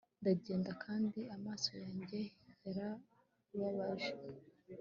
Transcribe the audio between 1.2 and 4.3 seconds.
amaso yanjye yarababaje